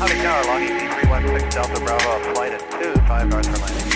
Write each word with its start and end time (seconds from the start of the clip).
Howdy 0.00 0.14
tower, 0.22 0.44
long 0.46 0.62
ET 0.62 0.78
316 1.08 1.50
Delta 1.50 1.80
Bravo, 1.84 2.20
flight 2.32 2.52
at 2.52 2.60
2, 2.70 2.78
5 3.08 3.30
north 3.30 3.46
for 3.46 3.58
landing. 3.58 3.88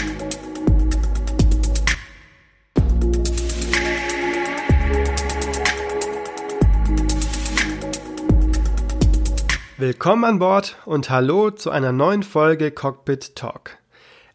Willkommen 9.78 10.24
an 10.24 10.40
Bord 10.40 10.76
und 10.86 11.08
hallo 11.08 11.52
zu 11.52 11.70
einer 11.70 11.92
neuen 11.92 12.24
Folge 12.24 12.72
Cockpit 12.72 13.36
Talk. 13.36 13.78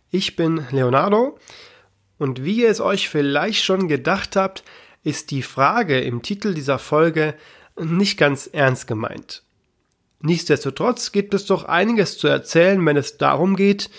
Ich 0.09 0.37
bin 0.37 0.65
Leonardo 0.71 1.37
und 2.17 2.45
wie 2.45 2.61
ihr 2.61 2.69
es 2.69 2.79
euch 2.79 3.09
vielleicht 3.09 3.61
schon 3.65 3.89
gedacht 3.89 4.37
habt, 4.37 4.63
ist 5.03 5.31
die 5.31 5.43
Frage 5.43 5.99
im 5.99 6.21
Titel 6.21 6.53
dieser 6.53 6.79
Folge 6.79 7.35
nicht 7.75 8.17
ganz 8.17 8.47
ernst 8.47 8.87
gemeint. 8.87 9.43
Nichtsdestotrotz 10.21 11.11
gibt 11.11 11.33
es 11.33 11.45
doch 11.45 11.63
einiges 11.65 12.17
zu 12.17 12.27
erzählen, 12.27 12.83
wenn 12.85 12.97
es 12.97 13.17
darum 13.17 13.55
geht, 13.55 13.89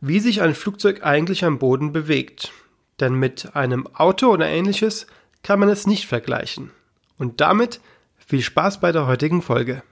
wie 0.00 0.20
sich 0.20 0.42
ein 0.42 0.54
Flugzeug 0.54 1.04
eigentlich 1.04 1.44
am 1.44 1.58
Boden 1.58 1.92
bewegt. 1.92 2.52
Denn 3.00 3.14
mit 3.14 3.54
einem 3.56 3.86
Auto 3.94 4.28
oder 4.28 4.46
ähnliches 4.46 5.06
kann 5.42 5.58
man 5.60 5.68
es 5.68 5.86
nicht 5.86 6.06
vergleichen. 6.06 6.70
Und 7.16 7.40
damit 7.40 7.80
viel 8.18 8.42
Spaß 8.42 8.80
bei 8.80 8.92
der 8.92 9.06
heutigen 9.06 9.40
Folge. 9.42 9.82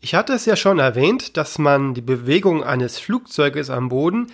Ich 0.00 0.14
hatte 0.14 0.32
es 0.32 0.46
ja 0.46 0.56
schon 0.56 0.78
erwähnt, 0.78 1.36
dass 1.36 1.58
man 1.58 1.92
die 1.92 2.00
Bewegung 2.00 2.64
eines 2.64 2.98
Flugzeuges 2.98 3.68
am 3.68 3.90
Boden 3.90 4.28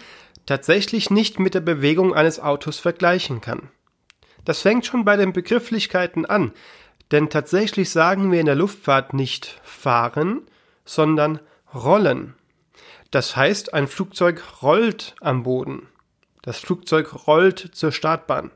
tatsächlich 0.44 1.10
nicht 1.10 1.40
mit 1.40 1.54
der 1.54 1.60
Bewegung 1.60 2.14
eines 2.14 2.38
Autos 2.38 2.78
vergleichen 2.78 3.40
kann. 3.40 3.70
Das 4.44 4.62
fängt 4.62 4.86
schon 4.86 5.04
bei 5.04 5.16
den 5.16 5.32
Begrifflichkeiten 5.32 6.24
an, 6.24 6.52
denn 7.10 7.30
tatsächlich 7.30 7.90
sagen 7.90 8.32
wir 8.32 8.40
in 8.40 8.46
der 8.46 8.54
Luftfahrt 8.54 9.14
nicht 9.14 9.60
fahren, 9.62 10.42
sondern 10.84 11.40
rollen. 11.74 12.34
Das 13.10 13.36
heißt, 13.36 13.74
ein 13.74 13.86
Flugzeug 13.86 14.62
rollt 14.62 15.14
am 15.20 15.42
Boden. 15.42 15.88
Das 16.42 16.58
Flugzeug 16.58 17.26
rollt 17.26 17.70
zur 17.72 17.92
Startbahn. 17.92 18.50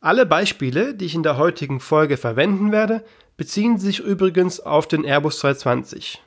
Alle 0.00 0.26
Beispiele, 0.26 0.94
die 0.94 1.06
ich 1.06 1.14
in 1.14 1.22
der 1.22 1.36
heutigen 1.36 1.80
Folge 1.80 2.16
verwenden 2.16 2.72
werde, 2.72 3.04
beziehen 3.36 3.78
sich 3.78 4.00
übrigens 4.00 4.60
auf 4.60 4.86
den 4.86 5.04
Airbus 5.04 5.40
320. 5.40 6.22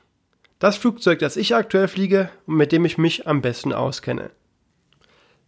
Das 0.58 0.76
Flugzeug, 0.76 1.18
das 1.18 1.36
ich 1.36 1.54
aktuell 1.54 1.88
fliege 1.88 2.30
und 2.46 2.56
mit 2.56 2.70
dem 2.70 2.84
ich 2.84 2.98
mich 2.98 3.26
am 3.26 3.40
besten 3.42 3.72
auskenne. 3.72 4.30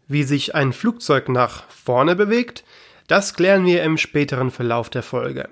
Wie 0.07 0.25
sich 0.25 0.55
ein 0.55 0.73
Flugzeug 0.73 1.29
nach 1.29 1.69
vorne 1.71 2.17
bewegt, 2.17 2.65
das 3.07 3.35
klären 3.35 3.67
wir 3.67 3.83
im 3.83 3.99
späteren 3.99 4.51
Verlauf 4.51 4.91
der 4.91 5.03
Folge. 5.03 5.49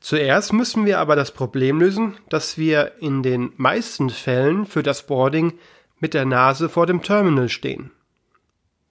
Zuerst 0.00 0.52
müssen 0.52 0.86
wir 0.86 1.00
aber 1.00 1.16
das 1.16 1.32
Problem 1.32 1.80
lösen, 1.80 2.16
dass 2.28 2.56
wir 2.56 2.92
in 3.00 3.22
den 3.22 3.52
meisten 3.56 4.10
Fällen 4.10 4.64
für 4.64 4.82
das 4.82 5.06
Boarding 5.06 5.58
mit 5.98 6.14
der 6.14 6.24
Nase 6.24 6.68
vor 6.68 6.86
dem 6.86 7.02
Terminal 7.02 7.48
stehen. 7.48 7.90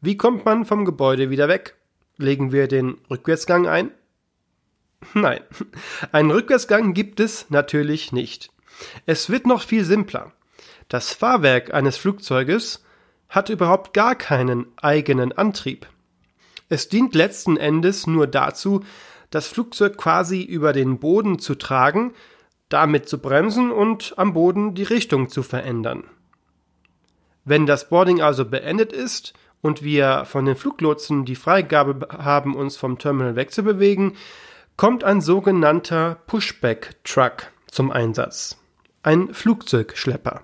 Wie 0.01 0.17
kommt 0.17 0.45
man 0.45 0.65
vom 0.65 0.85
Gebäude 0.85 1.29
wieder 1.29 1.47
weg? 1.47 1.75
Legen 2.17 2.51
wir 2.51 2.67
den 2.67 2.97
Rückwärtsgang 3.09 3.67
ein? 3.67 3.91
Nein, 5.13 5.41
einen 6.11 6.31
Rückwärtsgang 6.31 6.93
gibt 6.93 7.19
es 7.19 7.49
natürlich 7.49 8.11
nicht. 8.11 8.51
Es 9.05 9.29
wird 9.29 9.47
noch 9.47 9.63
viel 9.63 9.85
simpler. 9.85 10.33
Das 10.89 11.13
Fahrwerk 11.13 11.73
eines 11.73 11.97
Flugzeuges 11.97 12.83
hat 13.29 13.49
überhaupt 13.49 13.93
gar 13.93 14.15
keinen 14.15 14.67
eigenen 14.77 15.31
Antrieb. 15.31 15.87
Es 16.69 16.89
dient 16.89 17.15
letzten 17.15 17.57
Endes 17.57 18.07
nur 18.07 18.27
dazu, 18.27 18.83
das 19.29 19.47
Flugzeug 19.47 19.97
quasi 19.97 20.41
über 20.41 20.73
den 20.73 20.99
Boden 20.99 21.39
zu 21.39 21.55
tragen, 21.55 22.13
damit 22.69 23.07
zu 23.07 23.19
bremsen 23.19 23.71
und 23.71 24.13
am 24.17 24.33
Boden 24.33 24.73
die 24.73 24.83
Richtung 24.83 25.29
zu 25.29 25.43
verändern. 25.43 26.03
Wenn 27.45 27.65
das 27.65 27.89
Boarding 27.89 28.21
also 28.21 28.43
beendet 28.43 28.91
ist 28.91 29.33
und 29.61 29.81
wir 29.81 30.25
von 30.25 30.45
den 30.45 30.55
Fluglotsen 30.55 31.23
die 31.23 31.35
Freigabe 31.35 32.07
haben, 32.11 32.55
uns 32.55 32.75
vom 32.75 32.97
Terminal 32.97 33.37
wegzubewegen, 33.37 34.17
kommt 34.75 35.03
ein 35.03 35.21
sogenannter 35.21 36.19
Pushback-Truck 36.27 37.51
zum 37.71 37.91
Einsatz. 37.91 38.57
Ein 39.01 39.33
Flugzeugschlepper. 39.33 40.43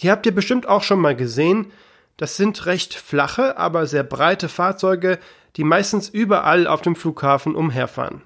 Die 0.00 0.10
habt 0.10 0.26
ihr 0.26 0.34
bestimmt 0.34 0.68
auch 0.68 0.82
schon 0.82 1.00
mal 1.00 1.14
gesehen. 1.14 1.72
Das 2.20 2.36
sind 2.36 2.66
recht 2.66 2.92
flache, 2.92 3.56
aber 3.56 3.86
sehr 3.86 4.02
breite 4.02 4.50
Fahrzeuge, 4.50 5.18
die 5.56 5.64
meistens 5.64 6.10
überall 6.10 6.66
auf 6.66 6.82
dem 6.82 6.94
Flughafen 6.94 7.54
umherfahren. 7.54 8.20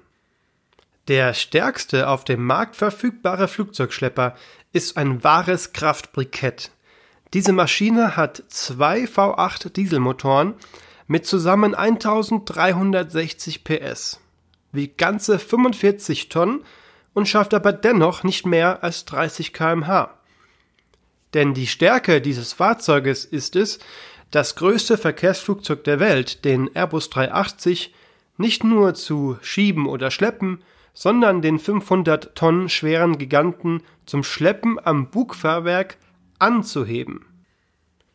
Der 1.06 1.32
stärkste 1.32 2.08
auf 2.08 2.24
dem 2.24 2.44
Markt 2.44 2.74
verfügbare 2.74 3.46
Flugzeugschlepper 3.46 4.34
ist 4.72 4.96
ein 4.96 5.22
wahres 5.22 5.72
Kraftbrikett. 5.72 6.72
Diese 7.34 7.52
Maschine 7.52 8.16
hat 8.16 8.42
zwei 8.48 9.04
V8 9.04 9.68
Dieselmotoren 9.68 10.54
mit 11.06 11.24
zusammen 11.24 11.76
1360 11.76 13.62
PS, 13.62 14.18
wiegt 14.72 14.98
ganze 14.98 15.38
45 15.38 16.30
Tonnen 16.30 16.64
und 17.12 17.28
schafft 17.28 17.54
aber 17.54 17.72
dennoch 17.72 18.24
nicht 18.24 18.44
mehr 18.44 18.82
als 18.82 19.04
30 19.04 19.52
kmh. 19.52 20.13
Denn 21.34 21.52
die 21.52 21.66
Stärke 21.66 22.20
dieses 22.20 22.52
Fahrzeuges 22.52 23.24
ist 23.24 23.56
es, 23.56 23.80
das 24.30 24.56
größte 24.56 24.96
Verkehrsflugzeug 24.96 25.84
der 25.84 26.00
Welt, 26.00 26.44
den 26.44 26.74
Airbus 26.74 27.10
380, 27.10 27.92
nicht 28.36 28.64
nur 28.64 28.94
zu 28.94 29.36
schieben 29.42 29.86
oder 29.86 30.10
schleppen, 30.10 30.62
sondern 30.92 31.42
den 31.42 31.58
500 31.58 32.34
Tonnen 32.34 32.68
schweren 32.68 33.18
Giganten 33.18 33.82
zum 34.06 34.24
Schleppen 34.24 34.78
am 34.84 35.10
Bugfahrwerk 35.10 35.98
anzuheben. 36.38 37.26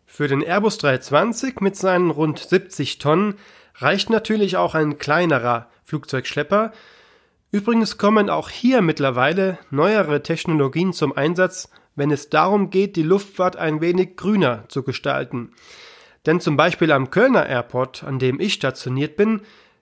Für 0.05 0.27
den 0.27 0.41
Airbus 0.41 0.77
320 0.79 1.61
mit 1.61 1.75
seinen 1.75 2.09
rund 2.09 2.39
70 2.39 2.97
Tonnen 2.97 3.35
reicht 3.75 4.09
natürlich 4.09 4.57
auch 4.57 4.75
ein 4.75 4.97
kleinerer 4.97 5.69
Flugzeugschlepper. 5.85 6.71
Übrigens 7.51 7.97
kommen 7.97 8.29
auch 8.29 8.49
hier 8.49 8.81
mittlerweile 8.81 9.57
neuere 9.71 10.23
Technologien 10.23 10.93
zum 10.93 11.15
Einsatz, 11.15 11.69
wenn 11.99 12.09
es 12.09 12.29
darum 12.29 12.71
geht, 12.71 12.95
die 12.95 13.03
Luftfahrt 13.03 13.57
ein 13.57 13.81
wenig 13.81 14.15
grüner 14.15 14.63
zu 14.69 14.81
gestalten. 14.81 15.51
Denn 16.25 16.41
zum 16.41 16.57
Beispiel 16.57 16.91
am 16.91 17.11
Kölner 17.11 17.45
Airport, 17.45 18.03
an 18.03 18.17
dem 18.17 18.39
ich 18.39 18.53
stationiert 18.53 19.15
bin, 19.15 19.41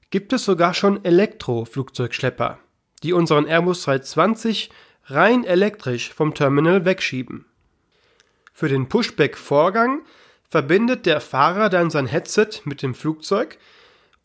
gibt 0.09 0.33
es 0.33 0.43
sogar 0.43 0.73
schon 0.73 1.05
Elektro-Flugzeugschlepper, 1.05 2.59
die 3.03 3.13
unseren 3.13 3.45
Airbus 3.45 3.83
320 3.83 4.69
rein 5.05 5.45
elektrisch 5.45 6.13
vom 6.13 6.33
Terminal 6.33 6.83
wegschieben. 6.83 7.45
Für 8.53 8.67
den 8.67 8.89
Pushback-Vorgang 8.89 10.01
verbindet 10.49 11.05
der 11.05 11.21
Fahrer 11.21 11.69
dann 11.69 11.89
sein 11.89 12.07
Headset 12.07 12.61
mit 12.65 12.81
dem 12.81 12.95
Flugzeug 12.95 13.57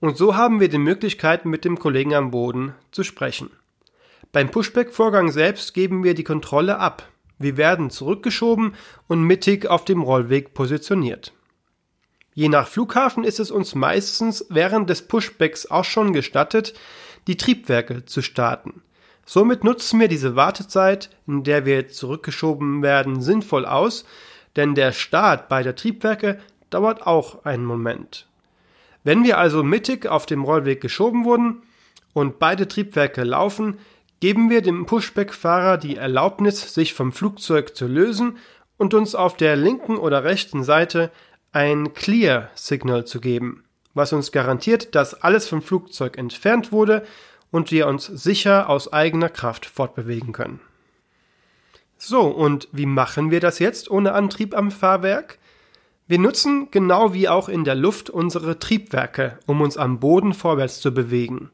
und 0.01 0.17
so 0.17 0.35
haben 0.35 0.61
wir 0.61 0.69
die 0.69 0.79
Möglichkeit, 0.79 1.45
mit 1.45 1.65
dem 1.65 1.79
Kollegen 1.79 2.15
am 2.15 2.31
Boden 2.31 2.75
zu 2.91 3.05
sprechen. 3.05 3.51
Beim 4.33 4.51
Pushback-Vorgang 4.51 5.31
selbst 5.31 5.75
geben 5.75 6.03
wir 6.05 6.15
die 6.15 6.25
Kontrolle 6.25 6.79
ab. 6.79 7.12
Wir 7.43 7.57
werden 7.57 7.91
zurückgeschoben 7.91 8.75
und 9.09 9.23
mittig 9.23 9.67
auf 9.67 9.85
dem 9.85 10.03
Rollweg 10.03 10.55
positioniert. 10.55 11.33
Je 12.35 12.49
nach 12.49 12.67
Flughafen 12.67 13.25
ist 13.25 13.41
es 13.41 13.51
uns 13.51 13.75
meistens 13.75 14.47
während 14.49 14.89
des 14.89 15.07
Pushbacks 15.07 15.71
auch 15.71 15.85
schon 15.85 16.13
gestattet, 16.13 16.75
die 17.27 17.37
Triebwerke 17.37 18.05
zu 18.07 18.23
starten. 18.23 18.83
Somit 19.27 19.65
nutzen 19.65 20.01
wir 20.01 20.09
diese 20.09 20.35
Wartezeit, 20.35 21.11
in 21.27 21.45
der 21.45 21.65
wir 21.67 21.89
zurückgeschoben 21.89 22.83
werden, 22.83 23.21
sinnvoll 23.21 23.67
aus, 23.67 24.05
denn 24.57 24.75
der 24.75 24.93
Start 24.93 25.49
beider 25.49 25.75
Triebwerke 25.75 26.41
dauert 26.71 27.07
auch 27.07 27.45
einen 27.45 27.65
Moment. 27.65 28.27
Wenn 29.05 29.25
wir 29.25 29.39
also 29.39 29.63
mittig 29.63 30.07
auf 30.07 30.27
dem 30.27 30.45
Rollweg 30.45 30.81
geschoben 30.81 31.25
wurden 31.25 31.63
und 32.13 32.39
beide 32.39 32.69
Triebwerke 32.69 33.25
laufen, 33.25 33.79
geben 34.23 34.51
wir 34.51 34.63
dem 34.63 34.87
Pushback-Fahrer 34.87 35.79
die 35.79 35.97
Erlaubnis, 35.97 36.73
sich 36.73 36.95
vom 36.95 37.11
Flugzeug 37.11 37.75
zu 37.75 37.89
lösen 37.89 38.39
und 38.77 38.95
uns 38.95 39.17
auf 39.17 39.37
der 39.37 39.57
linken 39.57 39.97
oder 39.97 40.23
rechten 40.23 40.63
Seite 40.63 41.11
ein 41.51 41.93
Clear-Signal 41.93 43.05
zu 43.05 43.21
geben, 43.21 43.65
was 43.95 44.13
uns 44.13 44.31
garantiert, 44.31 44.95
dass 44.95 45.21
alles 45.23 45.49
vom 45.49 45.61
Flugzeug 45.61 46.19
entfernt 46.19 46.71
wurde 46.71 47.05
und 47.51 47.73
wir 47.73 47.89
uns 47.89 48.07
sicher 48.07 48.69
aus 48.69 48.93
eigener 48.93 49.29
Kraft 49.29 49.67
fortbewegen 49.67 50.33
können. 50.33 50.61
So, 51.99 52.21
und 52.21 52.69
wie 52.71 52.87
machen 52.87 53.33
wir 53.33 53.41
das 53.41 53.59
jetzt 53.59 53.91
ohne 53.91 54.13
Antrieb 54.13 54.57
am 54.57 54.71
Fahrwerk? 54.71 55.41
Wir 56.07 56.21
nutzen 56.21 56.69
genau 56.71 57.13
wie 57.13 57.29
auch 57.29 57.49
in 57.49 57.65
der 57.65 57.75
Luft 57.75 58.09
unsere 58.09 58.61
Triebwerke, 58.61 59.41
um 59.47 59.61
uns 59.61 59.77
am 59.77 59.99
Boden 59.99 60.33
vorwärts 60.33 60.81
zu 60.81 60.95
bewegen. 60.95 61.51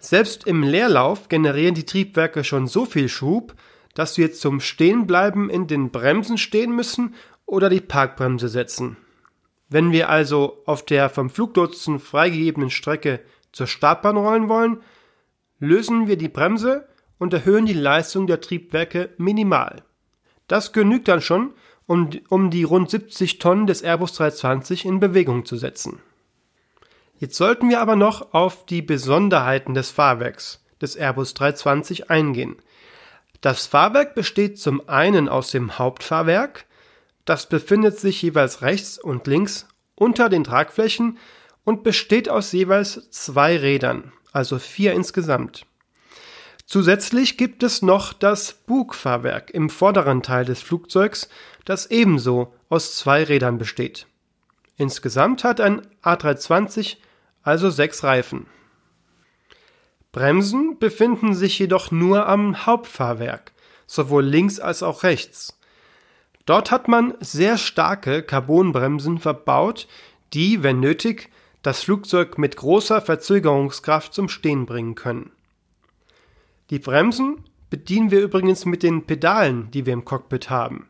Selbst 0.00 0.46
im 0.46 0.62
Leerlauf 0.62 1.28
generieren 1.28 1.74
die 1.74 1.84
Triebwerke 1.84 2.44
schon 2.44 2.66
so 2.66 2.84
viel 2.84 3.08
Schub, 3.08 3.54
dass 3.94 4.16
wir 4.16 4.32
zum 4.32 4.60
Stehenbleiben 4.60 5.50
in 5.50 5.66
den 5.66 5.90
Bremsen 5.90 6.38
stehen 6.38 6.74
müssen 6.74 7.14
oder 7.46 7.68
die 7.68 7.80
Parkbremse 7.80 8.48
setzen. 8.48 8.96
Wenn 9.68 9.90
wir 9.90 10.08
also 10.08 10.62
auf 10.66 10.84
der 10.84 11.10
vom 11.10 11.30
Fluglotsen 11.30 11.98
freigegebenen 11.98 12.70
Strecke 12.70 13.20
zur 13.52 13.66
Startbahn 13.66 14.16
rollen 14.16 14.48
wollen, 14.48 14.78
lösen 15.58 16.06
wir 16.06 16.16
die 16.16 16.28
Bremse 16.28 16.86
und 17.18 17.34
erhöhen 17.34 17.66
die 17.66 17.72
Leistung 17.72 18.26
der 18.26 18.40
Triebwerke 18.40 19.10
minimal. 19.18 19.82
Das 20.46 20.72
genügt 20.72 21.08
dann 21.08 21.20
schon, 21.20 21.54
um, 21.86 22.10
um 22.28 22.50
die 22.50 22.62
rund 22.62 22.88
70 22.88 23.38
Tonnen 23.38 23.66
des 23.66 23.82
Airbus 23.82 24.12
320 24.14 24.84
in 24.84 25.00
Bewegung 25.00 25.44
zu 25.44 25.56
setzen. 25.56 26.00
Jetzt 27.18 27.36
sollten 27.36 27.68
wir 27.68 27.80
aber 27.80 27.96
noch 27.96 28.32
auf 28.32 28.64
die 28.66 28.82
Besonderheiten 28.82 29.74
des 29.74 29.90
Fahrwerks 29.90 30.64
des 30.80 30.94
Airbus 30.94 31.34
320 31.34 32.10
eingehen. 32.10 32.56
Das 33.40 33.66
Fahrwerk 33.66 34.14
besteht 34.14 34.58
zum 34.58 34.88
einen 34.88 35.28
aus 35.28 35.50
dem 35.50 35.78
Hauptfahrwerk, 35.78 36.66
das 37.24 37.48
befindet 37.48 37.98
sich 37.98 38.22
jeweils 38.22 38.62
rechts 38.62 38.98
und 38.98 39.26
links 39.26 39.66
unter 39.94 40.28
den 40.28 40.44
Tragflächen 40.44 41.18
und 41.64 41.82
besteht 41.82 42.28
aus 42.28 42.52
jeweils 42.52 43.10
zwei 43.10 43.56
Rädern, 43.56 44.12
also 44.32 44.58
vier 44.58 44.92
insgesamt. 44.94 45.66
Zusätzlich 46.64 47.36
gibt 47.36 47.62
es 47.62 47.82
noch 47.82 48.12
das 48.12 48.52
Bugfahrwerk 48.52 49.50
im 49.50 49.70
vorderen 49.70 50.22
Teil 50.22 50.44
des 50.44 50.62
Flugzeugs, 50.62 51.28
das 51.64 51.86
ebenso 51.86 52.54
aus 52.68 52.94
zwei 52.94 53.24
Rädern 53.24 53.58
besteht. 53.58 54.06
Insgesamt 54.76 55.44
hat 55.44 55.60
ein 55.60 55.82
A320 56.02 56.98
also 57.48 57.70
sechs 57.70 58.04
Reifen. 58.04 58.46
Bremsen 60.12 60.78
befinden 60.78 61.34
sich 61.34 61.58
jedoch 61.58 61.90
nur 61.90 62.26
am 62.26 62.66
Hauptfahrwerk, 62.66 63.52
sowohl 63.86 64.22
links 64.22 64.60
als 64.60 64.82
auch 64.82 65.02
rechts. 65.02 65.58
Dort 66.44 66.70
hat 66.70 66.88
man 66.88 67.14
sehr 67.20 67.56
starke 67.56 68.22
Carbonbremsen 68.22 69.18
verbaut, 69.18 69.88
die, 70.34 70.62
wenn 70.62 70.80
nötig, 70.80 71.30
das 71.62 71.82
Flugzeug 71.82 72.36
mit 72.36 72.56
großer 72.56 73.00
Verzögerungskraft 73.00 74.12
zum 74.12 74.28
Stehen 74.28 74.66
bringen 74.66 74.94
können. 74.94 75.30
Die 76.68 76.78
Bremsen 76.78 77.44
bedienen 77.70 78.10
wir 78.10 78.20
übrigens 78.20 78.66
mit 78.66 78.82
den 78.82 79.06
Pedalen, 79.06 79.70
die 79.70 79.86
wir 79.86 79.94
im 79.94 80.04
Cockpit 80.04 80.50
haben. 80.50 80.86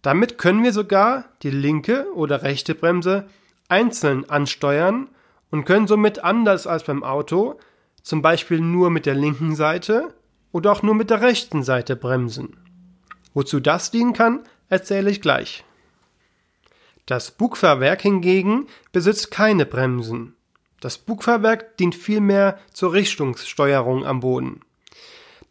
Damit 0.00 0.38
können 0.38 0.64
wir 0.64 0.72
sogar 0.72 1.26
die 1.42 1.50
linke 1.50 2.06
oder 2.14 2.42
rechte 2.42 2.74
Bremse 2.74 3.28
einzeln 3.68 4.30
ansteuern 4.30 5.10
und 5.50 5.64
können 5.64 5.86
somit 5.86 6.22
anders 6.22 6.66
als 6.66 6.84
beim 6.84 7.02
Auto 7.02 7.58
zum 8.02 8.22
Beispiel 8.22 8.60
nur 8.60 8.90
mit 8.90 9.06
der 9.06 9.14
linken 9.14 9.54
Seite 9.54 10.14
oder 10.52 10.72
auch 10.72 10.82
nur 10.82 10.94
mit 10.94 11.10
der 11.10 11.20
rechten 11.20 11.62
Seite 11.62 11.96
bremsen. 11.96 12.56
Wozu 13.34 13.60
das 13.60 13.90
dienen 13.90 14.14
kann, 14.14 14.40
erzähle 14.68 15.10
ich 15.10 15.20
gleich. 15.20 15.64
Das 17.06 17.30
Bugfahrwerk 17.30 18.02
hingegen 18.02 18.66
besitzt 18.92 19.30
keine 19.30 19.66
Bremsen. 19.66 20.34
Das 20.80 20.98
Bugfahrwerk 20.98 21.76
dient 21.76 21.94
vielmehr 21.94 22.58
zur 22.72 22.92
Richtungssteuerung 22.92 24.04
am 24.04 24.20
Boden. 24.20 24.60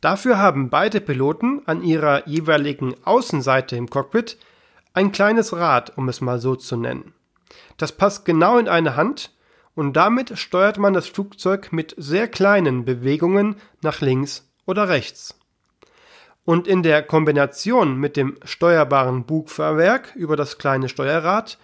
Dafür 0.02 0.38
haben 0.38 0.70
beide 0.70 1.02
Piloten 1.02 1.64
an 1.66 1.84
ihrer 1.84 2.28
jeweiligen 2.28 2.96
Außenseite 3.04 3.76
im 3.76 3.90
Cockpit 3.90 4.38
ein 4.94 5.12
kleines 5.12 5.54
Rad, 5.54 5.98
um 5.98 6.10
es 6.10 6.22
mal 6.22 6.40
so 6.40 6.56
zu 6.56 6.78
nennen. 6.78 7.14
Das 7.78 7.92
passt 7.92 8.26
genau 8.26 8.58
in 8.58 8.68
eine 8.68 8.96
Hand 8.96 9.32
und 9.78 9.94
damit 9.94 10.40
steuert 10.40 10.80
man 10.80 10.96
das 10.96 11.08
Flugzeug 11.08 11.72
mit 11.72 11.94
sehr 11.98 12.28
kleinen 12.28 12.84
Bewegungen 12.84 13.58
nach 13.84 14.02
links 14.02 14.52
oder 14.66 14.90
rechts. 14.90 15.38
Und 16.46 16.68
in 16.68 16.82
der 16.82 17.04
Kombination 17.04 17.96
mit 17.96 18.18
dem 18.18 18.40
steuerbaren 18.44 19.26
Bugfahrwerk 19.26 20.16
über 20.16 20.36
das 20.36 20.58
kleine 20.58 20.90
Steuerrad 20.90 21.60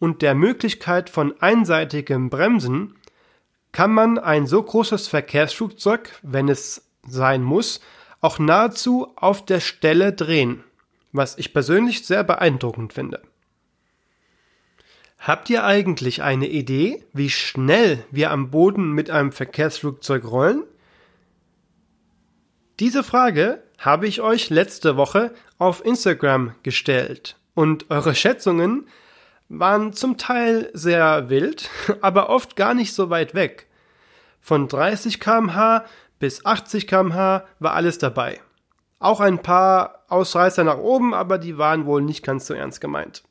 und 0.00 0.22
der 0.22 0.34
Möglichkeit 0.34 1.08
von 1.08 1.40
einseitigem 1.40 2.30
Bremsen 2.30 2.96
kann 3.70 3.92
man 3.92 4.18
ein 4.18 4.48
so 4.48 4.60
großes 4.60 5.06
Verkehrsflugzeug, 5.06 6.18
wenn 6.22 6.48
es 6.48 6.90
sein 7.06 7.44
muss, 7.44 7.80
auch 8.20 8.40
nahezu 8.40 9.12
auf 9.14 9.46
der 9.46 9.60
Stelle 9.60 10.12
drehen, 10.12 10.64
was 11.12 11.38
ich 11.38 11.52
persönlich 11.52 12.04
sehr 12.04 12.24
beeindruckend 12.24 12.92
finde. 12.92 13.22
Habt 15.22 15.48
ihr 15.50 15.62
eigentlich 15.64 16.24
eine 16.24 16.48
Idee, 16.48 17.04
wie 17.12 17.30
schnell 17.30 18.04
wir 18.10 18.32
am 18.32 18.50
Boden 18.50 18.90
mit 18.90 19.08
einem 19.08 19.30
Verkehrsflugzeug 19.30 20.24
rollen? 20.24 20.64
Diese 22.80 23.04
Frage 23.04 23.62
habe 23.78 24.08
ich 24.08 24.20
euch 24.20 24.50
letzte 24.50 24.96
Woche 24.96 25.32
auf 25.58 25.84
Instagram 25.84 26.56
gestellt 26.64 27.36
und 27.54 27.88
eure 27.88 28.16
Schätzungen 28.16 28.88
waren 29.48 29.92
zum 29.92 30.18
Teil 30.18 30.70
sehr 30.72 31.30
wild, 31.30 31.70
aber 32.00 32.28
oft 32.28 32.56
gar 32.56 32.74
nicht 32.74 32.92
so 32.92 33.08
weit 33.08 33.32
weg. 33.32 33.68
Von 34.40 34.66
30 34.66 35.20
kmh 35.20 35.84
bis 36.18 36.44
80 36.44 36.88
kmh 36.88 37.44
war 37.60 37.74
alles 37.74 37.98
dabei. 37.98 38.40
Auch 38.98 39.20
ein 39.20 39.40
paar 39.40 40.02
Ausreißer 40.08 40.64
nach 40.64 40.78
oben, 40.78 41.14
aber 41.14 41.38
die 41.38 41.58
waren 41.58 41.86
wohl 41.86 42.02
nicht 42.02 42.24
ganz 42.24 42.48
so 42.48 42.54
ernst 42.54 42.80
gemeint. 42.80 43.22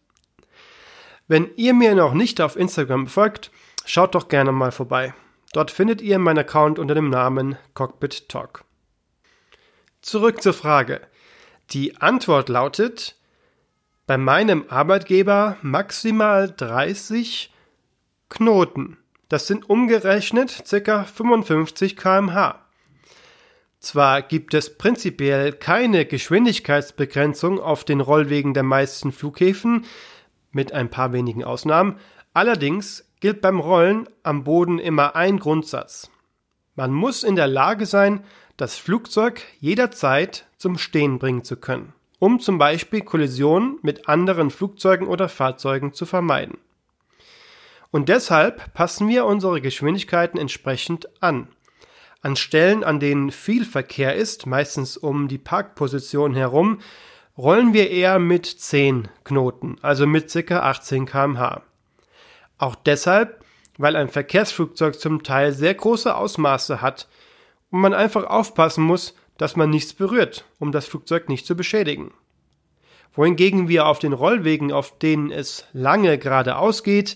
Wenn 1.31 1.49
ihr 1.55 1.73
mir 1.73 1.95
noch 1.95 2.13
nicht 2.13 2.41
auf 2.41 2.57
Instagram 2.57 3.07
folgt, 3.07 3.51
schaut 3.85 4.15
doch 4.15 4.27
gerne 4.27 4.51
mal 4.51 4.73
vorbei. 4.73 5.13
Dort 5.53 5.71
findet 5.71 6.01
ihr 6.01 6.19
meinen 6.19 6.39
Account 6.39 6.77
unter 6.77 6.93
dem 6.93 7.09
Namen 7.09 7.57
Cockpit 7.73 8.27
Talk. 8.27 8.65
Zurück 10.01 10.41
zur 10.41 10.51
Frage. 10.51 10.99
Die 11.69 11.95
Antwort 12.01 12.49
lautet, 12.49 13.15
bei 14.07 14.17
meinem 14.17 14.65
Arbeitgeber 14.67 15.55
maximal 15.61 16.53
30 16.53 17.53
Knoten. 18.27 18.97
Das 19.29 19.47
sind 19.47 19.69
umgerechnet 19.69 20.65
ca. 20.69 21.05
55 21.05 21.95
kmh. 21.95 22.59
Zwar 23.79 24.21
gibt 24.21 24.53
es 24.53 24.77
prinzipiell 24.77 25.53
keine 25.53 26.05
Geschwindigkeitsbegrenzung 26.05 27.61
auf 27.61 27.85
den 27.85 28.01
Rollwegen 28.01 28.53
der 28.53 28.63
meisten 28.63 29.13
Flughäfen, 29.13 29.85
mit 30.51 30.73
ein 30.73 30.89
paar 30.89 31.13
wenigen 31.13 31.43
Ausnahmen, 31.43 31.97
allerdings 32.33 33.05
gilt 33.19 33.41
beim 33.41 33.59
Rollen 33.59 34.07
am 34.23 34.43
Boden 34.43 34.79
immer 34.79 35.15
ein 35.15 35.39
Grundsatz. 35.39 36.09
Man 36.75 36.91
muss 36.91 37.23
in 37.23 37.35
der 37.35 37.47
Lage 37.47 37.85
sein, 37.85 38.23
das 38.57 38.77
Flugzeug 38.77 39.41
jederzeit 39.59 40.45
zum 40.57 40.77
Stehen 40.77 41.19
bringen 41.19 41.43
zu 41.43 41.57
können, 41.57 41.93
um 42.19 42.39
zum 42.39 42.57
Beispiel 42.57 43.01
Kollisionen 43.01 43.79
mit 43.81 44.07
anderen 44.07 44.49
Flugzeugen 44.51 45.07
oder 45.07 45.29
Fahrzeugen 45.29 45.93
zu 45.93 46.05
vermeiden. 46.05 46.57
Und 47.91 48.07
deshalb 48.07 48.73
passen 48.73 49.09
wir 49.09 49.25
unsere 49.25 49.61
Geschwindigkeiten 49.61 50.39
entsprechend 50.39 51.09
an. 51.21 51.47
An 52.21 52.35
Stellen, 52.35 52.83
an 52.83 52.99
denen 52.99 53.31
viel 53.31 53.65
Verkehr 53.65 54.15
ist, 54.15 54.45
meistens 54.45 54.95
um 54.95 55.27
die 55.27 55.39
Parkposition 55.39 56.33
herum, 56.35 56.79
rollen 57.41 57.73
wir 57.73 57.89
eher 57.89 58.19
mit 58.19 58.45
10 58.45 59.07
Knoten, 59.23 59.77
also 59.81 60.05
mit 60.05 60.31
ca. 60.31 60.59
18 60.59 61.07
kmh. 61.07 61.63
Auch 62.59 62.75
deshalb, 62.75 63.43
weil 63.79 63.95
ein 63.95 64.09
Verkehrsflugzeug 64.09 64.99
zum 64.99 65.23
Teil 65.23 65.51
sehr 65.51 65.73
große 65.73 66.15
Ausmaße 66.15 66.81
hat 66.81 67.07
und 67.71 67.81
man 67.81 67.95
einfach 67.95 68.25
aufpassen 68.25 68.83
muss, 68.83 69.15
dass 69.39 69.55
man 69.55 69.71
nichts 69.71 69.93
berührt, 69.93 70.45
um 70.59 70.71
das 70.71 70.85
Flugzeug 70.85 71.29
nicht 71.29 71.47
zu 71.47 71.55
beschädigen. 71.55 72.13
Wohingegen 73.13 73.67
wir 73.67 73.87
auf 73.87 73.97
den 73.97 74.13
Rollwegen, 74.13 74.71
auf 74.71 74.99
denen 74.99 75.31
es 75.31 75.65
lange 75.73 76.19
geradeaus 76.19 76.83
geht, 76.83 77.15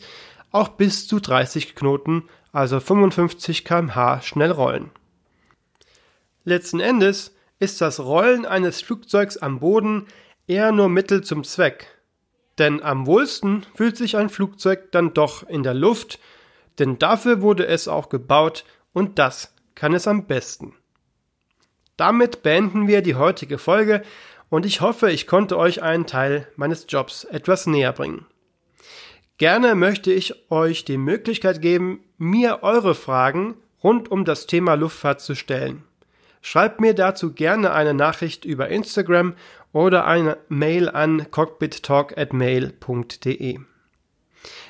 auch 0.51 0.69
bis 0.69 1.07
zu 1.07 1.19
30 1.19 1.75
Knoten, 1.75 2.23
also 2.51 2.79
55 2.79 3.63
kmh 3.63 4.21
schnell 4.23 4.51
rollen. 4.51 4.89
Letzten 6.45 6.79
Endes 6.79 7.34
ist 7.65 7.81
das 7.81 7.99
Rollen 7.99 8.45
eines 8.45 8.81
Flugzeugs 8.83 9.37
am 9.37 9.59
Boden 9.59 10.05
eher 10.45 10.71
nur 10.71 10.87
Mittel 10.87 11.23
zum 11.23 11.43
Zweck. 11.43 11.87
Denn 12.59 12.81
am 12.83 13.07
wohlsten 13.07 13.65
fühlt 13.73 13.97
sich 13.97 14.15
ein 14.17 14.29
Flugzeug 14.29 14.91
dann 14.91 15.15
doch 15.15 15.41
in 15.49 15.63
der 15.63 15.73
Luft, 15.73 16.19
denn 16.77 16.99
dafür 16.99 17.41
wurde 17.41 17.65
es 17.65 17.87
auch 17.87 18.09
gebaut 18.09 18.65
und 18.93 19.17
das 19.17 19.55
kann 19.73 19.95
es 19.95 20.07
am 20.07 20.27
besten. 20.27 20.75
Damit 21.97 22.43
beenden 22.43 22.87
wir 22.87 23.01
die 23.01 23.15
heutige 23.15 23.57
Folge 23.57 24.03
und 24.49 24.67
ich 24.67 24.81
hoffe, 24.81 25.09
ich 25.09 25.25
konnte 25.25 25.57
euch 25.57 25.81
einen 25.81 26.05
Teil 26.05 26.47
meines 26.55 26.85
Jobs 26.87 27.23
etwas 27.23 27.65
näher 27.65 27.93
bringen. 27.93 28.27
Gerne 29.39 29.73
möchte 29.73 30.13
ich 30.13 30.51
euch 30.51 30.85
die 30.85 30.99
Möglichkeit 30.99 31.63
geben, 31.63 32.03
mir 32.19 32.59
eure 32.61 32.93
Fragen 32.93 33.55
rund 33.83 34.11
um 34.11 34.23
das 34.23 34.45
Thema 34.45 34.75
Luftfahrt 34.75 35.19
zu 35.19 35.33
stellen. 35.33 35.83
Schreibt 36.45 36.79
mir 36.79 36.93
dazu 36.93 37.33
gerne 37.33 37.73
eine 37.73 37.95
Nachricht 37.95 38.45
über 38.45 38.69
Instagram 38.69 39.33
oder 39.73 40.05
eine 40.05 40.37
Mail 40.47 40.89
an 40.89 41.31
cockpittalk@mail.de. 41.31 43.59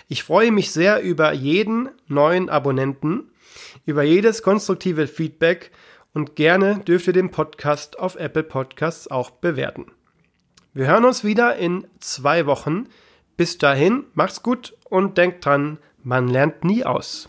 Ich 0.08 0.24
freue 0.24 0.54
mich 0.54 0.72
sehr 0.72 1.02
über 1.02 1.34
jeden 1.34 1.90
neuen 2.08 2.50
Abonnenten 2.50 3.30
über 3.86 4.04
jedes 4.04 4.42
konstruktive 4.42 5.06
Feedback 5.06 5.72
und 6.14 6.38
gerne 6.38 6.80
dürft 6.80 7.08
ihr 7.08 7.14
den 7.14 7.30
Podcast 7.30 8.00
auf 8.00 8.16
Apple 8.16 8.44
Podcasts 8.44 9.12
auch 9.12 9.32
bewerten. 9.32 9.88
Wir 10.74 10.88
hören 10.88 11.04
uns 11.04 11.26
wieder 11.26 11.58
in 11.58 11.86
zwei 12.00 12.46
Wochen. 12.46 12.88
Bis 13.36 13.58
dahin, 13.58 14.06
macht's 14.14 14.44
gut 14.44 14.78
und 14.86 15.18
denkt 15.18 15.44
dran, 15.44 15.80
man 16.04 16.30
lernt 16.30 16.64
nie 16.64 16.86
aus. 16.86 17.28